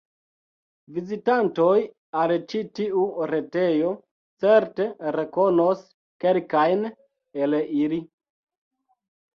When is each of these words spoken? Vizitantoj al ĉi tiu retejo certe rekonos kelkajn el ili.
Vizitantoj 0.93 1.75
al 2.21 2.33
ĉi 2.53 2.63
tiu 2.79 3.05
retejo 3.33 3.93
certe 4.47 4.91
rekonos 5.21 5.85
kelkajn 6.27 6.87
el 7.47 7.61
ili. 7.63 8.05